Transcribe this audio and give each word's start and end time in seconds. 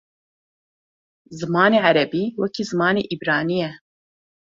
Zimanê 1.39 1.79
erebî 1.89 2.23
wekî 2.39 2.63
zimanê 2.69 3.03
îbranî 3.13 3.57
ye. 3.63 3.71